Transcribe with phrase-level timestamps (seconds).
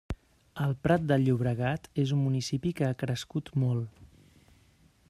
[0.67, 4.03] El Prat de Llobregat és un municipi que ha crescut molt.